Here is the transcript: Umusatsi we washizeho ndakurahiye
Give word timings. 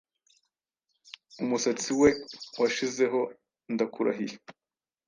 Umusatsi 1.41 1.91
we 2.01 2.09
washizeho 2.59 3.19
ndakurahiye 3.73 4.35